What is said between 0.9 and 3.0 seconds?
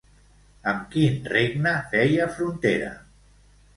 quin regne feia frontera?